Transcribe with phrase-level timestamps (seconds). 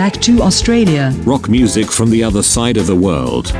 [0.00, 1.12] back to Australia.
[1.26, 3.52] Rock music from the other side of the world.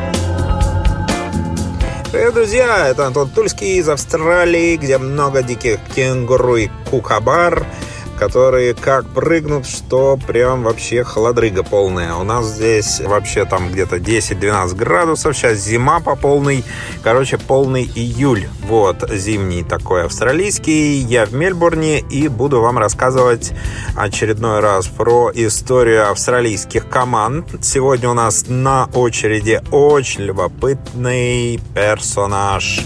[2.11, 2.89] Привет, друзья!
[2.89, 7.67] Это Антон Тульский из Австралии, где много диких кенгуру и кукабар–
[8.21, 12.13] которые как прыгнут, что прям вообще холодрыга полная.
[12.17, 15.35] У нас здесь вообще там где-то 10-12 градусов.
[15.35, 16.63] Сейчас зима по полной.
[17.03, 18.47] Короче, полный июль.
[18.69, 20.99] Вот, зимний такой австралийский.
[20.99, 23.53] Я в Мельбурне и буду вам рассказывать
[23.97, 27.47] очередной раз про историю австралийских команд.
[27.63, 32.85] Сегодня у нас на очереди очень любопытный персонаж.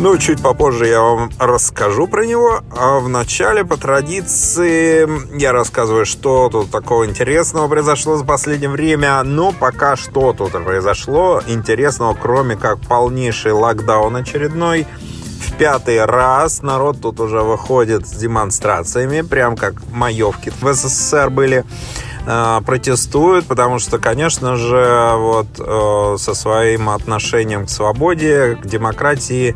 [0.00, 2.62] Ну, чуть попозже я вам расскажу про него.
[2.76, 5.08] А вначале, по традиции,
[5.38, 9.22] я рассказываю, что тут такого интересного произошло за последнее время.
[9.22, 14.86] Но пока что тут произошло интересного, кроме как полнейший локдаун очередной.
[15.40, 21.64] В пятый раз народ тут уже выходит с демонстрациями, прям как маевки в СССР были
[22.24, 29.54] протестуют, потому что, конечно же, вот э, со своим отношением к свободе, к демократии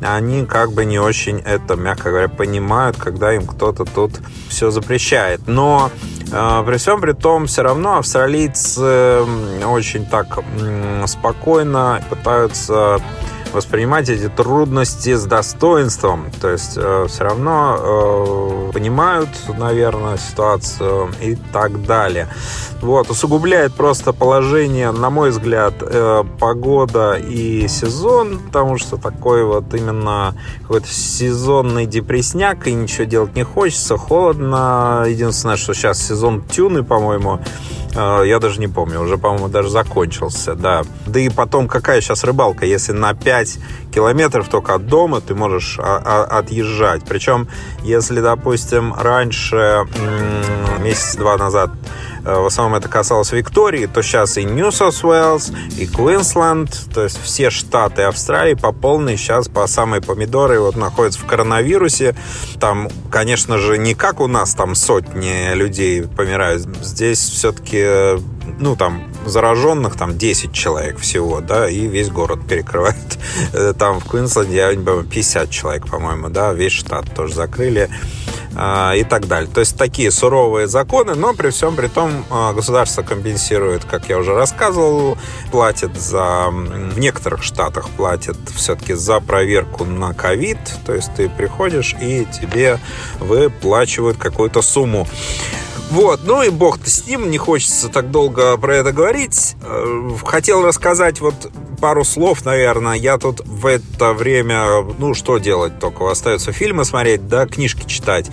[0.00, 4.12] они как бы не очень это, мягко говоря, понимают, когда им кто-то тут
[4.48, 5.40] все запрещает.
[5.46, 5.90] Но
[6.32, 9.20] э, при всем при том, все равно австралийцы
[9.64, 10.38] очень так
[11.06, 13.00] спокойно пытаются
[13.52, 16.26] воспринимать эти трудности с достоинством.
[16.40, 22.28] То есть э, все равно э, понимают, наверное, ситуацию и так далее.
[22.80, 29.74] Вот, усугубляет просто положение, на мой взгляд, э, погода и сезон, потому что такой вот
[29.74, 35.04] именно какой-то сезонный депресняк, и ничего делать не хочется, холодно.
[35.08, 37.40] Единственное, что сейчас сезон тюны, по-моему,
[37.94, 40.82] э, я даже не помню, уже, по-моему, даже закончился, да.
[41.06, 43.37] Да и потом, какая сейчас рыбалка, если на 5
[43.94, 47.02] километров только от дома ты можешь а, а, отъезжать.
[47.08, 47.48] Причем,
[47.82, 49.86] если, допустим, раньше,
[50.80, 51.70] месяц-два назад,
[52.24, 57.20] в основном это касалось Виктории, то сейчас и Нью Саус Уэллс, и Квинсленд, то есть
[57.22, 62.14] все штаты Австралии по полной сейчас по самые помидоры вот находятся в коронавирусе.
[62.60, 66.62] Там, конечно же, не как у нас там сотни людей помирают.
[66.82, 68.18] Здесь все-таки
[68.58, 72.96] ну, там, зараженных там 10 человек всего, да, и весь город перекрывает.
[73.52, 77.88] Э, там в Квинсленде, я не помню, 50 человек, по-моему, да, весь штат тоже закрыли.
[78.50, 79.48] И так далее.
[79.52, 84.18] То есть такие суровые законы, но при всем при том а, государство компенсирует, как я
[84.18, 85.18] уже рассказывал,
[85.50, 86.48] платит за...
[86.50, 90.58] В некоторых штатах платит все-таки за проверку на ковид.
[90.86, 92.78] То есть ты приходишь и тебе
[93.20, 95.06] выплачивают какую-то сумму.
[95.90, 99.56] Вот, ну и бог-то с ним, не хочется так долго про это говорить.
[99.62, 102.94] Э, хотел рассказать вот пару слов, наверное.
[102.94, 106.10] Я тут в это время, ну, что делать только?
[106.10, 108.30] Остается фильмы смотреть, да, книжки читать.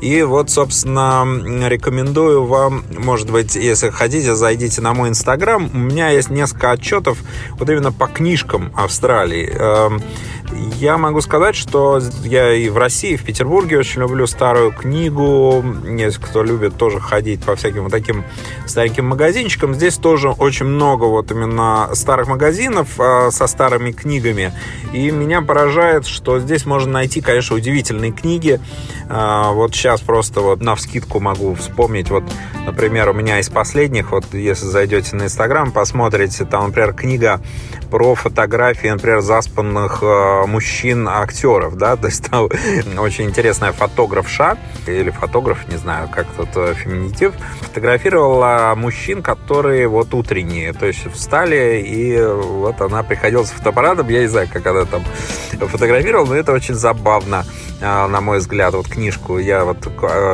[0.00, 1.24] И вот, собственно,
[1.68, 5.70] рекомендую вам, может быть, если хотите, зайдите на мой инстаграм.
[5.72, 7.18] У меня есть несколько отчетов
[7.58, 9.50] вот именно по книжкам Австралии.
[9.54, 10.02] Эм,
[10.78, 15.64] я могу сказать, что я и в России, и в Петербурге очень люблю старую книгу.
[15.84, 18.24] Есть кто любит тоже ходить по всяким вот таким
[18.66, 19.74] стареньким магазинчикам.
[19.74, 24.52] Здесь тоже очень много вот именно старых магазинов э, со старыми книгами.
[24.92, 28.60] И меня поражает, что здесь можно найти, конечно, удивительные книги.
[29.08, 32.08] Э, вот сейчас просто вот на вскидку могу вспомнить.
[32.08, 32.24] Вот,
[32.64, 37.42] например, у меня из последних, вот если зайдете на Инстаграм, посмотрите, там, например, книга
[37.90, 42.48] про фотографии, например, заспанных э, мужчин-актеров, да, то есть там
[42.98, 44.56] очень интересная фотографша,
[44.86, 51.06] или фотограф, не знаю, как тут э, феминитив, фотографировала мужчин, которые вот утренние, то есть
[51.12, 55.04] встали, и вот она приходила с фотоаппаратом, я не знаю, как она там
[55.60, 57.44] фотографировала, но это очень забавно,
[57.80, 59.73] э, на мой взгляд, вот книжку, я вот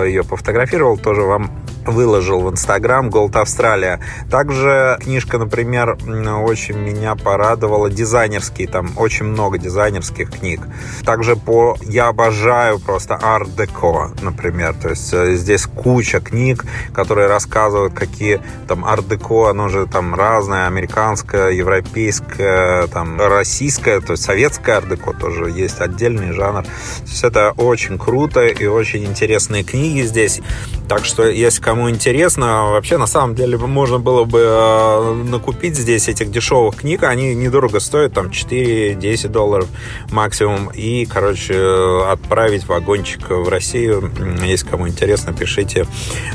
[0.05, 1.51] ее пофотографировал, тоже вам
[1.91, 4.01] выложил в Инстаграм Gold Австралия.
[4.31, 5.97] Также книжка, например,
[6.43, 7.91] очень меня порадовала.
[7.91, 10.61] Дизайнерские, там очень много дизайнерских книг.
[11.05, 11.77] Также по...
[11.83, 14.75] Я обожаю просто арт-деко, например.
[14.75, 20.67] То есть э, здесь куча книг, которые рассказывают, какие там арт-деко, оно же там разное,
[20.67, 26.63] американское, европейское, там российское, то есть советское арт-деко тоже есть отдельный жанр.
[26.63, 30.41] То есть это очень круто и очень интересные книги здесь.
[30.89, 36.09] Так что, если кому интересно, вообще на самом деле можно было бы э, накупить здесь
[36.09, 39.69] этих дешевых книг, они недорого стоят, там 4-10 долларов
[40.11, 44.11] максимум, и, короче, отправить вагончик в Россию.
[44.45, 45.87] Если кому интересно, пишите,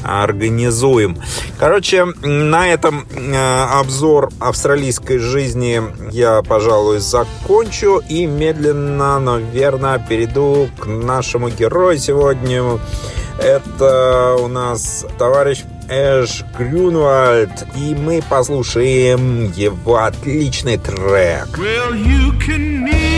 [0.04, 1.18] организуем.
[1.60, 5.82] Короче, на этом э, обзор австралийской жизни
[6.12, 8.02] я, пожалуй, закончу.
[8.10, 12.80] И медленно, наверное, перейду к нашему герою сегодня
[13.40, 21.58] Это у нас товарищ Эш Грюнвальд, и мы послушаем его отличный трек.
[21.58, 23.15] Well, you can need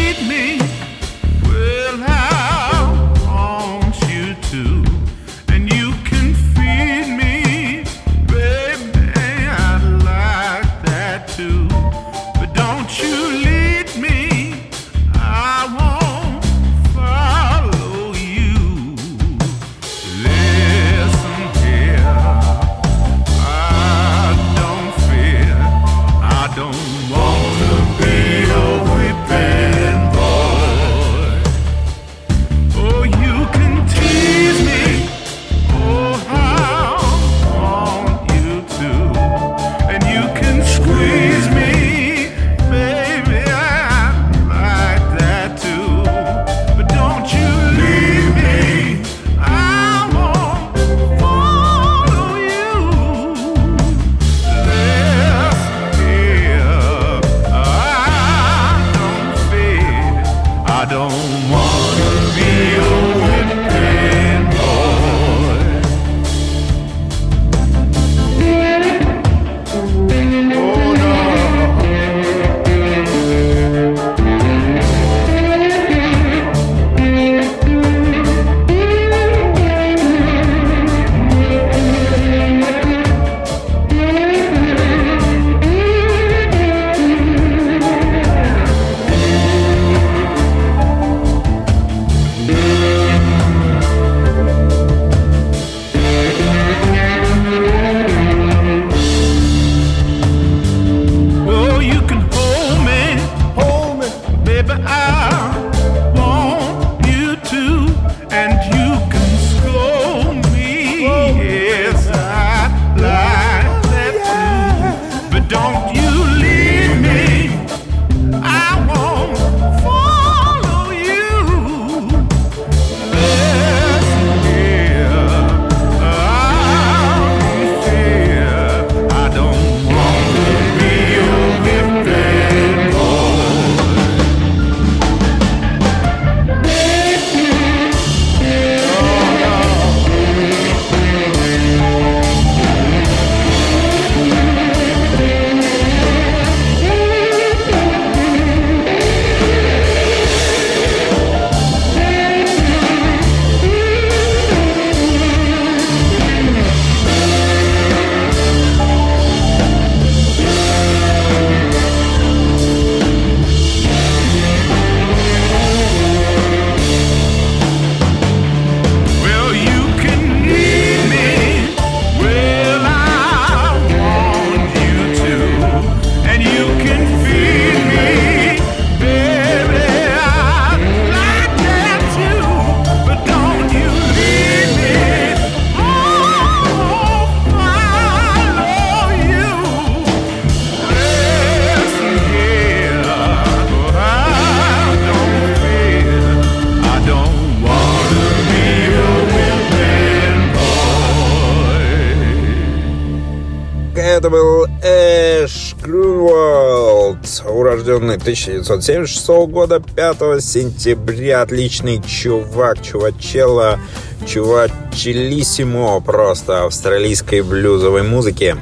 [207.97, 211.41] урожденный 1976 года, 5 сентября.
[211.41, 213.79] Отличный чувак, чувачела,
[214.25, 218.55] чувачелиссимо просто австралийской блюзовой музыки.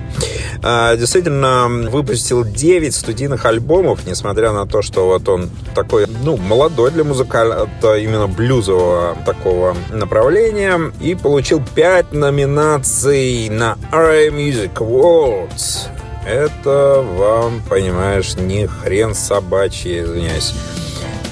[0.63, 6.91] А, Действительно, выпустил 9 студийных альбомов, несмотря на то, что вот он такой, ну, молодой
[6.91, 10.91] для музыканта именно блюзового такого направления.
[11.01, 15.94] И получил 5 номинаций на RA Music Awards.
[16.25, 20.53] Это вам, понимаешь, не хрен собачий, извиняюсь.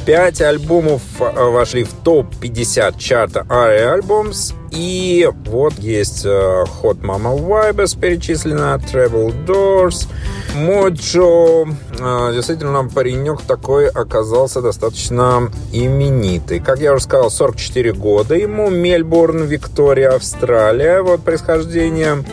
[0.05, 4.53] Пять альбомов э, вошли в топ-50 чарта ARIA Albums.
[4.71, 10.07] И вот есть э, Hot Mama Vibes перечислена, Treble Doors,
[10.55, 11.73] Mojo.
[11.99, 16.59] Э, Действительно, паренек такой оказался достаточно именитый.
[16.59, 18.69] Как я уже сказал, 44 года ему.
[18.69, 21.01] Мельбурн, Виктория, Австралия.
[21.01, 22.25] Вот происхождение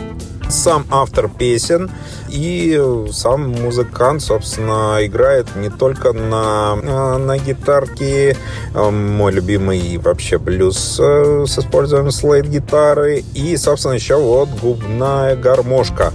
[0.51, 1.89] сам автор песен
[2.29, 2.79] и
[3.11, 8.35] сам музыкант, собственно, играет не только на, э, на гитарке,
[8.73, 16.13] э, мой любимый вообще блюз э, с использованием слейд-гитары, и, собственно, еще вот губная гармошка.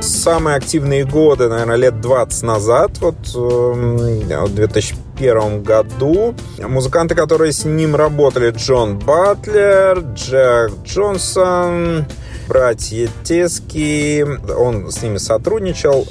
[0.00, 6.34] Самые активные годы, наверное, лет 20 назад, вот 2005 1991 году.
[6.58, 12.04] Музыканты, которые с ним работали, Джон Батлер, Джек Джонсон,
[12.46, 16.06] братья Тески, он с ними сотрудничал.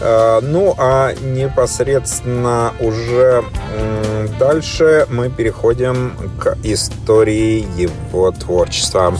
[0.00, 3.44] Э, ну, а непосредственно уже
[4.38, 9.12] дальше мы переходим к истории его творчества.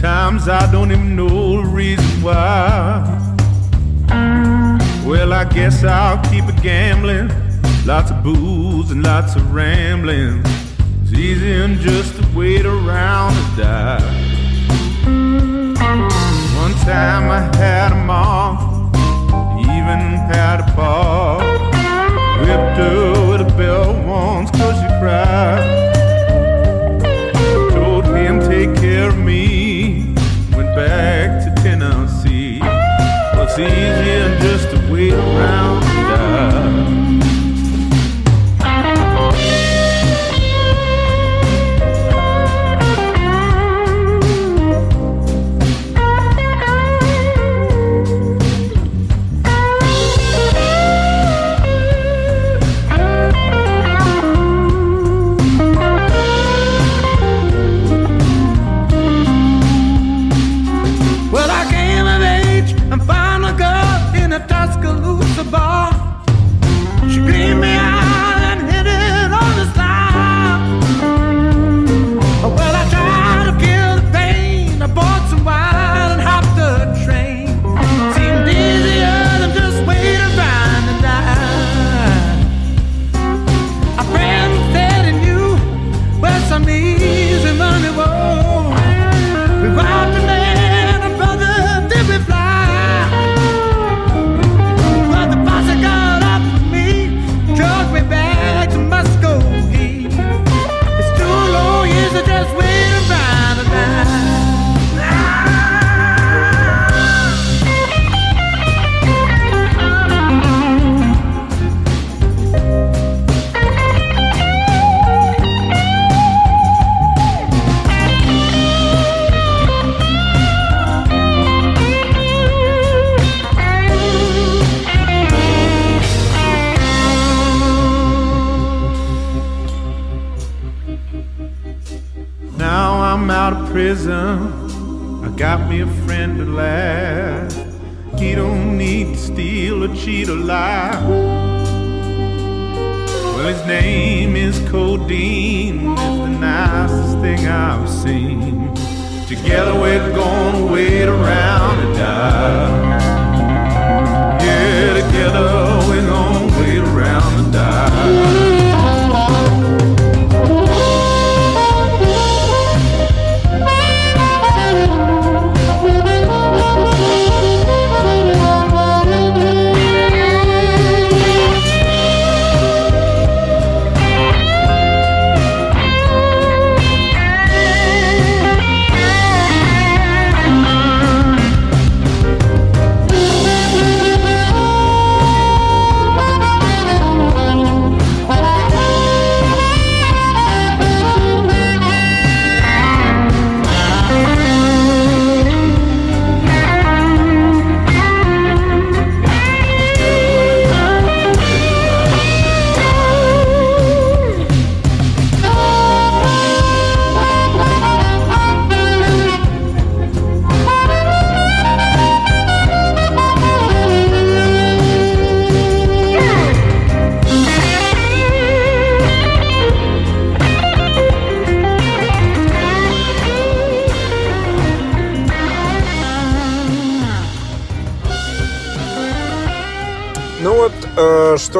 [0.00, 3.02] Sometimes I don't even know the reason why.
[5.04, 7.47] Well, I guess I'll keep it gambling.
[7.88, 10.42] Lots of booze and lots of rambling.
[11.02, 14.02] It's easier just to wait around to die.
[16.54, 18.92] One time I had a mom,
[19.60, 21.38] even had a paw.
[22.40, 25.64] Whipped her with a belt once cause she cried.
[27.72, 30.14] Told him take care of me.
[30.54, 32.60] Went back to Tennessee.
[32.62, 35.67] It's easier just to wait around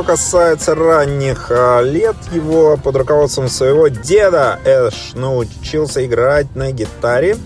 [0.09, 7.37] касается ранних э, лет его, под руководством своего деда Эш научился играть на гитаре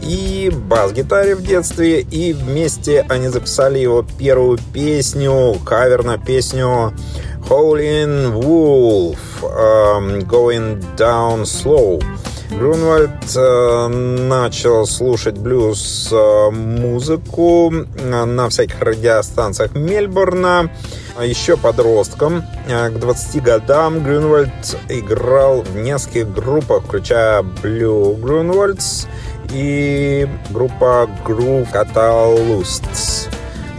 [0.00, 6.94] и бас-гитаре в детстве, и вместе они записали его первую песню, кавер на песню
[7.48, 12.00] Howlin' Wolf эм, Going Down Slow.
[12.50, 16.50] Грунвальд э, начал слушать блюз э, э,
[18.24, 20.60] на всяких радиостанциях Мельбурна.
[20.60, 20.70] А
[21.22, 29.06] Еще подростком, э, к 20 годам, Грюнвальд играл в нескольких группах, включая Blue Grunwalds
[29.52, 33.28] и группа Groove Catalysts.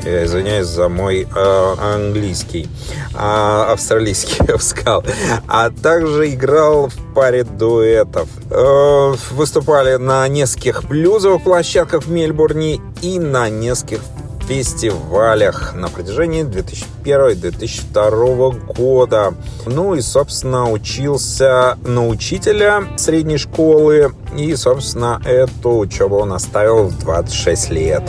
[0.04, 2.70] Я извиняюсь за мой э, английский,
[3.14, 5.04] а, австралийский, я бы сказал.
[5.48, 8.30] А также играл в паре дуэтов.
[8.50, 14.00] Э, выступали на нескольких блюзовых площадках в Мельбурне и на нескольких
[14.48, 19.34] фестивалях на протяжении 2001-2002 года.
[19.66, 24.14] Ну и, собственно, учился на учителя средней школы.
[24.36, 28.04] И, собственно, эту учебу он оставил в 26 лет.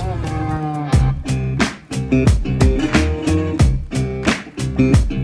[4.78, 5.17] Thinking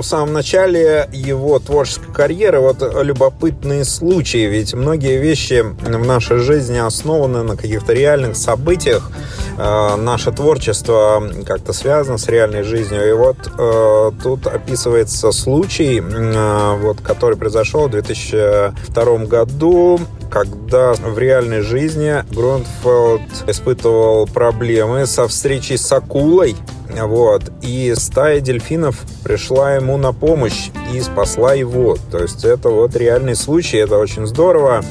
[0.00, 6.78] в самом начале его творческой карьеры вот любопытные случаи, ведь многие вещи в нашей жизни
[6.78, 9.10] основаны на каких-то реальных событиях.
[9.56, 13.08] Э, наше творчество как-то связано с реальной жизнью.
[13.08, 20.00] И вот э, тут описывается случай, э, вот, который произошел в 2002 году,
[20.34, 26.56] когда в реальной жизни Грунфелд испытывал проблемы со встречей с акулой.
[26.90, 27.52] Вот.
[27.62, 31.96] И стая дельфинов пришла ему на помощь и спасла его.
[32.10, 34.82] То есть это вот реальный случай, это очень здорово.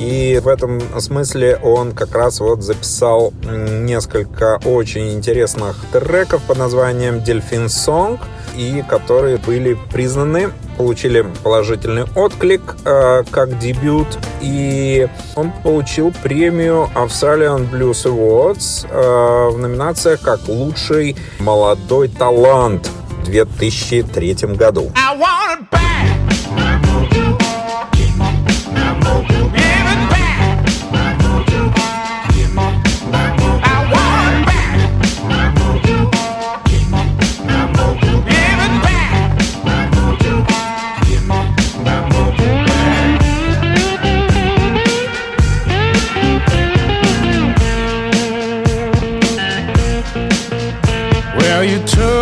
[0.00, 7.22] И в этом смысле он как раз вот записал несколько очень интересных треков под названием
[7.22, 8.18] «Дельфин Song»,
[8.56, 17.70] и которые были признаны, получили положительный отклик э, как дебют, и он получил премию Australian
[17.70, 22.90] Blues Awards э, в номинациях как «Лучший молодой талант»
[23.22, 24.90] в 2003 году.
[24.96, 26.19] I want it back.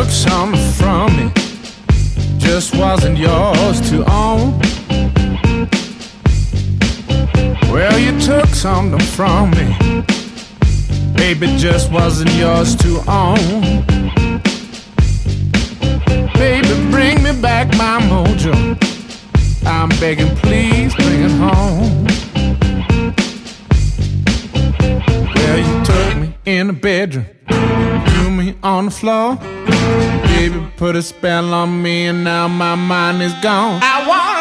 [0.09, 1.31] took some from me,
[2.39, 4.59] just wasn't yours to own.
[7.71, 9.77] Well, you took something from me,
[11.15, 13.85] baby, just wasn't yours to own.
[16.35, 18.55] Baby, bring me back my mojo.
[19.67, 22.07] I'm begging, please bring it home.
[25.35, 26.18] Well, you took
[26.49, 29.37] in the bedroom, threw me on the floor.
[29.37, 33.81] Baby, put a spell on me, and now my mind is gone.
[33.83, 34.38] I want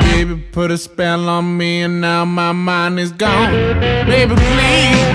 [0.00, 3.52] Baby, put a spell on me, and now my mind is gone.
[4.06, 5.10] Baby, please,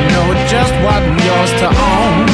[0.00, 2.33] you know it just wasn't yours to own.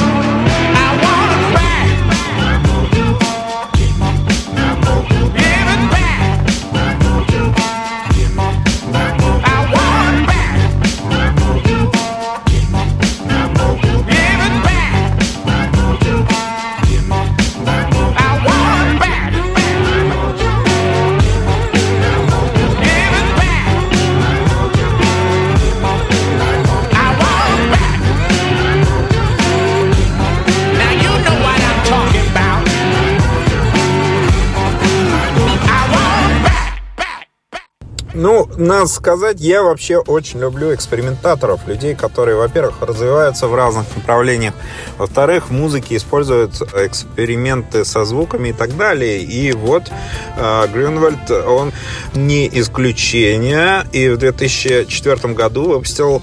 [38.61, 44.55] Надо сказать, я вообще очень люблю экспериментаторов, людей, которые, во-первых, развиваются в разных направлениях,
[44.99, 49.21] во-вторых, в музыке используют эксперименты со звуками и так далее.
[49.23, 49.91] И вот
[50.37, 51.73] э, Грюнвальд, он
[52.15, 56.23] не исключение, и в 2004 году выпустил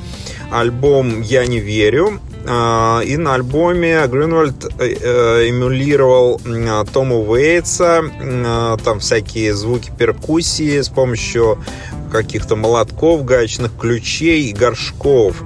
[0.51, 8.77] альбом «Я не верю», И на альбоме Грюнвальд э, э, эмулировал м, Тома Уэйтса, а,
[8.77, 11.61] там всякие звуки перкуссии с помощью
[12.09, 15.43] каких-то молотков, гаечных ключей и горшков.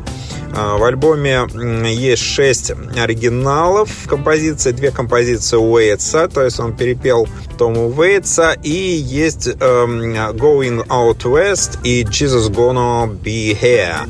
[0.55, 1.47] А, В альбоме
[1.91, 9.47] есть шесть оригиналов композиций, две композиции Уэйтса, то есть он перепел Тома Уэйтса, и есть
[9.47, 14.09] эм, Going Out West и Jesus Gonna Be Here.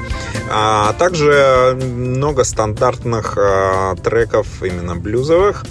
[0.50, 5.66] А также много стандартных а, треков именно блюзовых.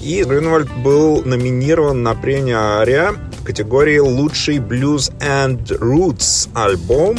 [0.00, 3.14] И Грюнвальд был номинирован на премию Ария
[3.46, 7.16] категории «Лучший блюз and Roots альбом»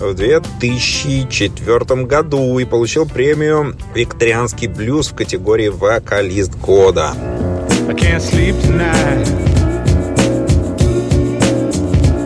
[0.00, 7.14] в 2004 году и получил премию «Викторианский блюз» в категории «Вокалист года».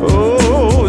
[0.01, 0.88] Oh,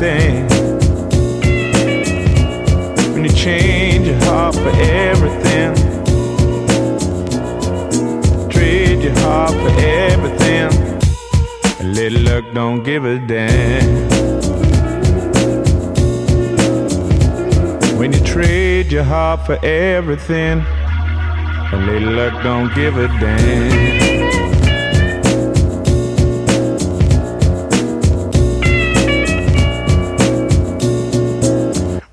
[0.00, 0.55] thing.
[4.46, 5.74] Heart for everything,
[8.48, 10.70] trade your heart for everything.
[11.80, 14.08] And little luck don't give a damn.
[17.98, 24.05] When you trade your heart for everything, a little luck don't give a damn.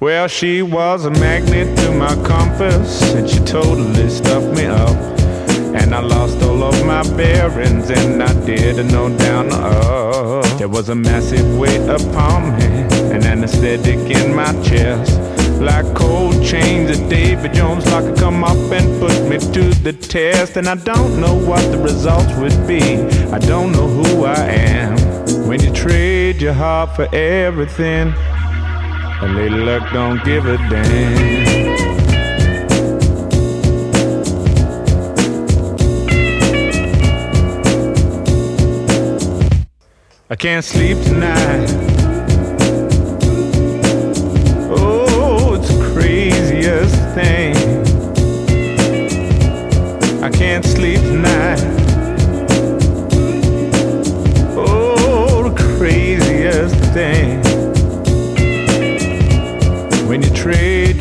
[0.03, 4.97] Well, she was a magnet to my compass, and she totally stuffed me up.
[5.79, 10.57] And I lost all of my bearings, and I didn't know down to earth.
[10.59, 12.65] There was a massive weight upon me,
[13.15, 15.17] an anesthetic in my chest.
[15.61, 19.93] Like cold chains of David Jones, like to come up and put me to the
[19.93, 20.57] test.
[20.57, 22.81] And I don't know what the results would be,
[23.31, 24.97] I don't know who I am.
[25.47, 28.13] When you trade your heart for everything,
[29.23, 31.43] a little luck don't give a damn.
[40.29, 41.69] I can't sleep tonight.
[44.75, 47.55] Oh, it's the craziest thing.
[50.21, 51.02] I can't sleep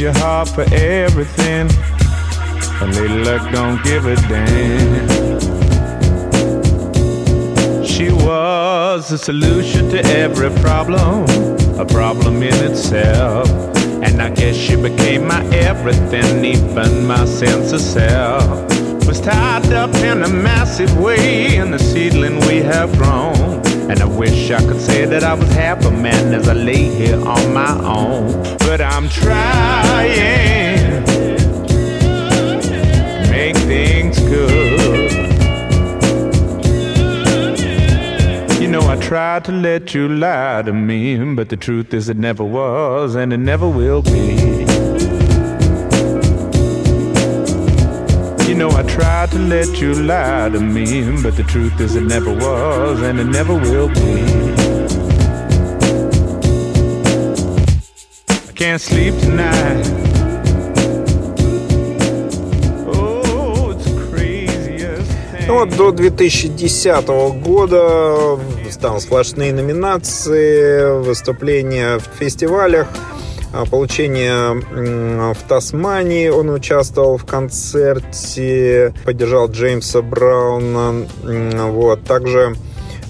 [0.02, 1.70] your heart for everything,
[2.80, 5.38] a little luck don't give a damn.
[7.84, 11.22] She was the solution to every problem,
[11.78, 13.48] a problem in itself.
[14.02, 18.48] And I guess she became my everything, even my sense of self.
[19.06, 23.51] Was tied up in a massive way in the seedling we have grown.
[23.92, 26.84] And I wish I could say that I was half a man as I lay
[26.84, 28.32] here on my own.
[28.60, 31.30] But I'm trying to
[33.30, 35.12] make things good.
[38.62, 42.16] You know, I tried to let you lie to me, but the truth is it
[42.16, 44.91] never was and it never will be.
[48.62, 50.86] Know, I tried to let you lie to me,
[51.22, 54.14] but the truth is it never was and it never will be.
[58.48, 59.84] I can't sleep tonight.
[62.86, 63.22] Oh.
[65.48, 67.06] Ну вот до 2010
[67.42, 68.38] года
[68.80, 73.11] там сплошные номинации, выступления в фестивалях, а,
[73.70, 76.28] получение м, в Тасмании.
[76.28, 81.06] Он участвовал в концерте, поддержал Джеймса Брауна.
[81.22, 82.04] Вот.
[82.04, 82.54] Также а,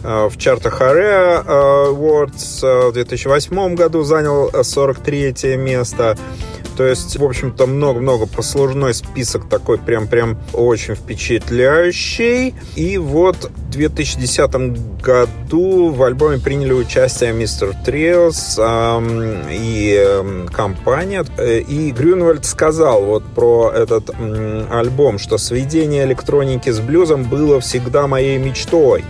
[0.03, 6.17] в чартах ARIA Awards а, в 2008 году занял 43 место.
[6.77, 12.55] То есть, в общем-то, много-много послужной список такой прям-прям очень впечатляющий.
[12.77, 21.25] И вот в 2010 году в альбоме приняли участие Мистер Триос эм, и эм, компания.
[21.37, 27.61] Э, И Грюнвальд сказал вот про этот м, альбом, что сведение электроники с блюзом было
[27.61, 29.05] всегда моей мечтой.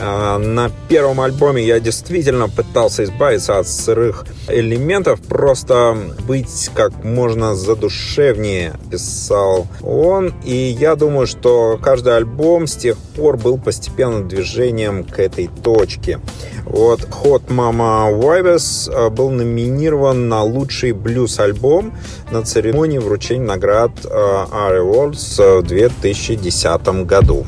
[0.00, 7.54] А, На первом альбоме я действительно пытался избавиться от сырых элементов, просто быть как можно
[7.54, 10.34] задушевнее, писал он.
[10.44, 16.20] И я думаю, что каждый альбом с тех пор был постепенным движением к этой точке.
[16.64, 21.94] Вот Hot Mama Vibes а, был номинирован на лучший блюз-альбом
[22.30, 27.46] на церемонии вручения наград а, ARIA Awards в 2010 году.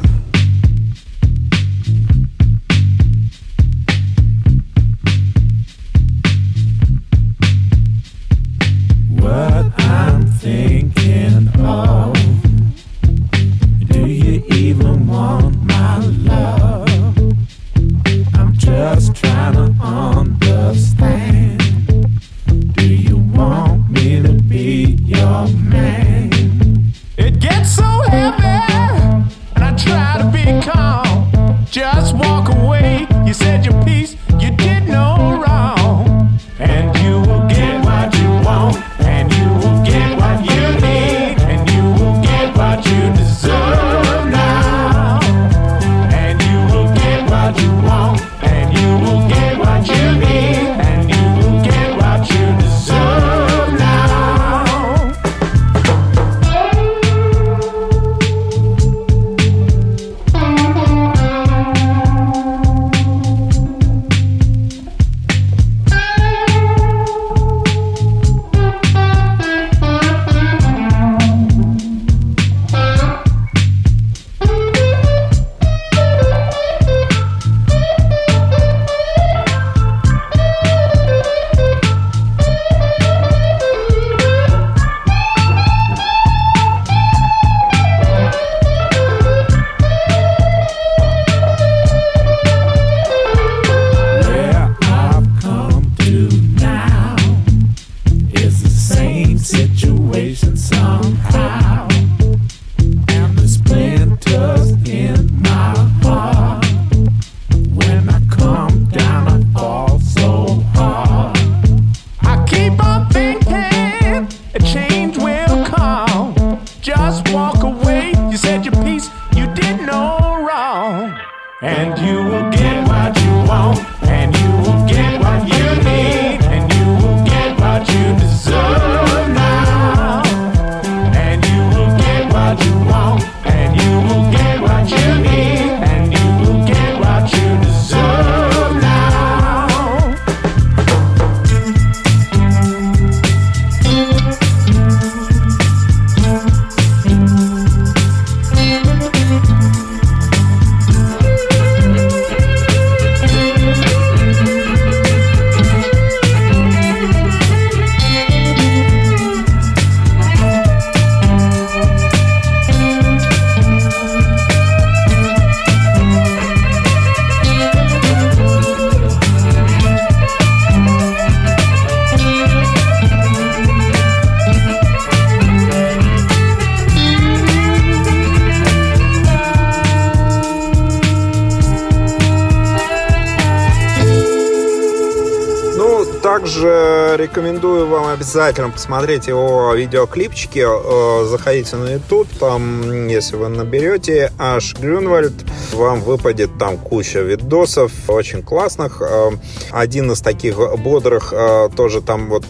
[186.56, 190.64] Также рекомендую вам обязательно посмотреть его видеоклипчики.
[190.64, 195.33] Э, заходите на YouTube, там, если вы наберете Аш Грюнвальд,
[195.72, 199.02] вам выпадет там куча видосов, очень классных.
[199.02, 199.31] Э,
[199.70, 202.44] один из таких бодрых э, тоже там вот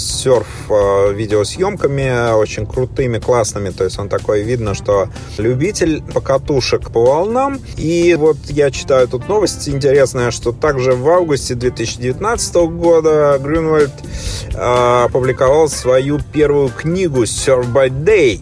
[0.00, 3.70] серф видеосъемками, очень крутыми, классными.
[3.70, 7.60] То есть он такой, видно, что любитель покатушек по волнам.
[7.76, 13.90] И вот я читаю тут новость интересная, что также в августе 2019 года Грюнвальд
[14.54, 18.40] опубликовал свою первую книгу Surf by Day,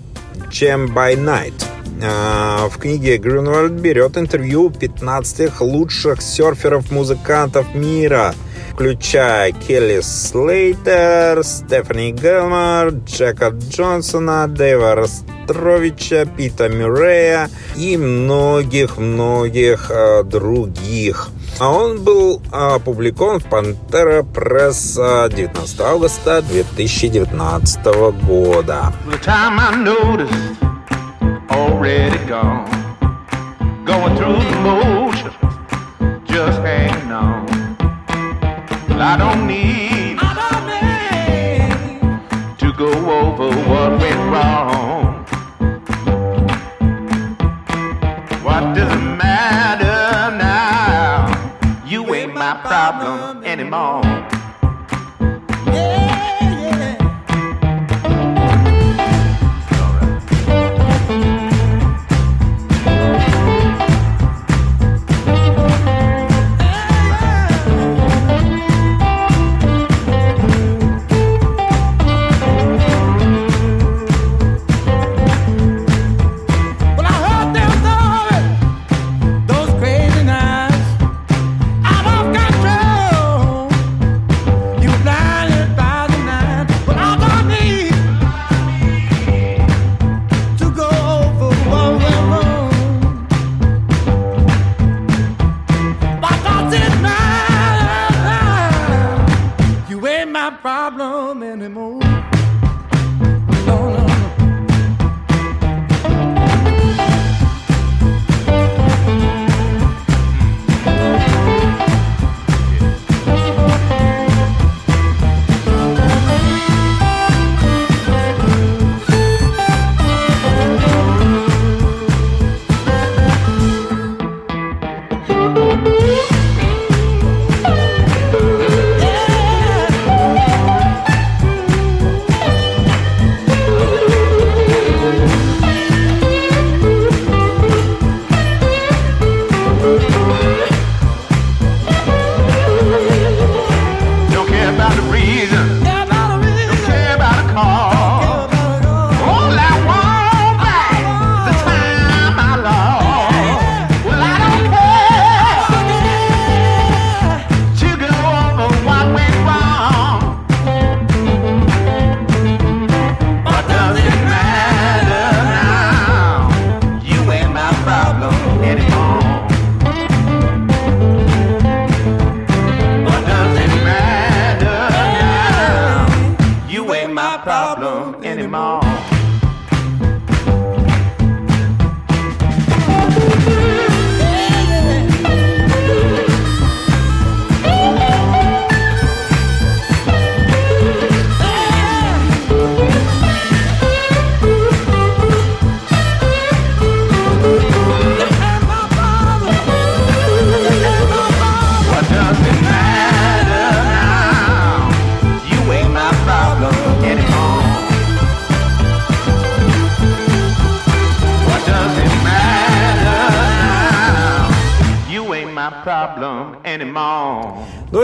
[0.51, 1.69] Jam by Night.
[2.01, 8.35] Э, в книге Грюнвальд берет интервью 15 лучших серферов-музыкантов мира,
[8.73, 21.31] включая Келли Слейтер, Стефани Гелмар, Джека Джонсона, Дэйва Ростровича, Пита Мюррея и многих-многих э, других.
[21.61, 27.85] А он был опубликован в Пантера Пресс 19 августа 2019
[28.25, 28.93] года.
[33.85, 34.59] Going through
[53.75, 54.18] on.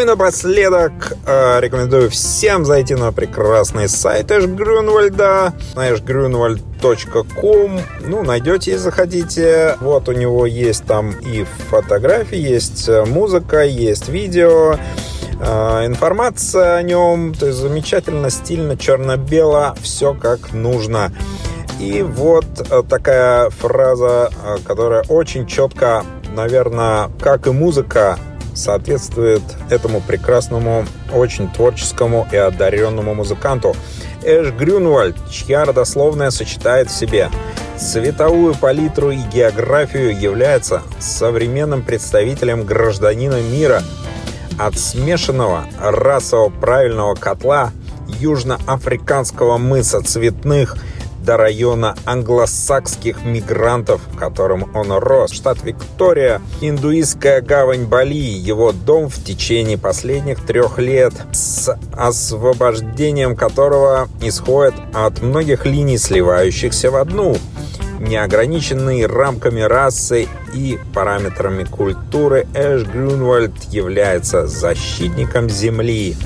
[0.04, 7.80] И напоследок э, рекомендую всем зайти на прекрасный сайт Эш Грюнвальда, ashgrunwald.com.
[8.06, 9.76] Ну, найдете и заходите.
[9.80, 14.76] Вот у него есть там и фотографии, есть э, музыка, есть видео
[15.40, 21.12] э, информация о нем, то есть замечательно, стильно, черно-бело, все как нужно.
[21.80, 24.30] И вот э, такая фраза,
[24.66, 28.18] которая очень четко, наверное, как и музыка,
[28.54, 33.74] соответствует этому прекрасному, очень творческому и одаренному музыканту.
[34.22, 37.30] Эш Грюнвальд, чья родословная сочетает в себе
[37.76, 43.82] цветовую палитру и географию, является современным представителем гражданина мира,
[44.58, 47.72] от смешанного расово правильного котла
[48.06, 50.76] южноафриканского мыса цветных
[51.24, 55.32] до района англосакских мигрантов, в котором он рос.
[55.32, 64.08] Штат Виктория, индуистская гавань Бали, его дом в течение последних трех лет, с освобождением которого
[64.20, 67.36] исходит от многих линий, сливающихся в одну–
[68.04, 76.16] неограниченный рамками расы и параметрами культуры, Эш Грюнвальд является защитником Земли.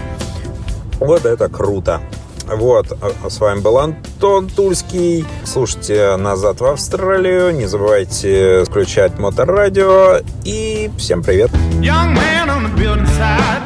[0.98, 2.00] Вот это круто!
[2.48, 5.26] Вот, а, с вами был Антон Тульский.
[5.44, 7.52] Слушайте «Назад в Австралию».
[7.54, 10.20] Не забывайте включать моторадио.
[10.44, 11.50] И всем привет.
[11.80, 13.62] Young man on the building side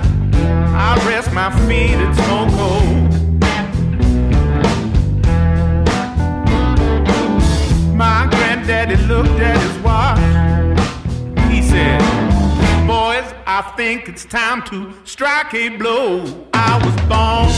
[0.75, 3.13] I rest my feet, it's no cold
[7.95, 10.19] My granddaddy looked at his watch.
[11.51, 12.12] He said,
[13.23, 16.25] Boys, I think it's time to strike a blow.
[16.55, 17.49] I was born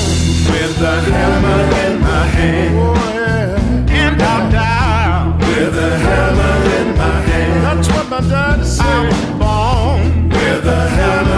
[0.52, 2.78] with a hammer in my hand.
[2.78, 3.96] Oh, yeah.
[4.02, 7.78] And I'll die with a hammer in my hand.
[7.78, 8.84] That's what my daddy said.
[8.84, 11.33] I was born with a hammer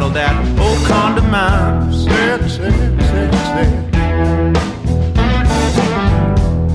[0.00, 1.30] rattle that old condom,
[1.92, 3.70] Sad, sad, sad, sad.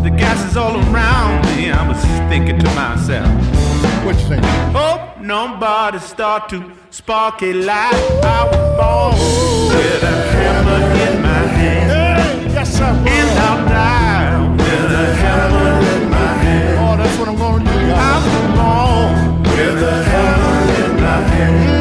[0.04, 1.72] The gas is all around me.
[1.72, 1.98] I was
[2.30, 3.28] thinking to myself.
[4.06, 4.46] What you think?
[4.74, 7.94] Hope nobody start to spark a light.
[8.24, 9.16] I was born
[9.76, 11.92] with a hammer in my hand.
[11.92, 12.86] Hey, yes, sir.
[12.86, 16.78] And I'll die with a hammer in my hand.
[16.80, 17.72] Oh, that's what I'm gonna do.
[17.72, 20.56] I was born with a hammer
[20.86, 21.75] in my hand.